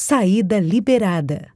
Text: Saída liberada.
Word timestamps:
Saída 0.00 0.58
liberada. 0.60 1.52